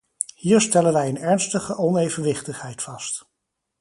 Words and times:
Hier 0.35 0.61
stellen 0.61 0.93
wij 0.93 1.09
een 1.09 1.17
ernstige 1.17 1.77
onevenwichtigheid 1.77 2.81
vast. 2.83 3.25